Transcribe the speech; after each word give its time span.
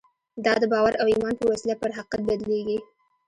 دا 0.45 0.53
د 0.61 0.63
باور 0.73 0.93
او 1.01 1.07
ایمان 1.13 1.33
په 1.37 1.45
وسیله 1.51 1.75
پر 1.81 1.89
حقیقت 1.97 2.21
بدلېږي 2.27 2.77